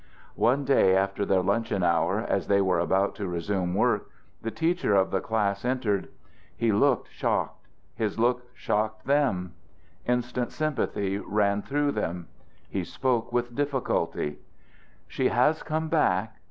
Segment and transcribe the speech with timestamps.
[0.33, 4.09] One day after their luncheon hour, as they were about to resume work,
[4.41, 6.07] the teacher of the class entered.
[6.57, 9.53] He looked shocked; his look shocked them;
[10.07, 12.29] instant sympathy ran through them.
[12.67, 14.39] He spoke with difficulty:
[15.07, 16.35] "She has come back.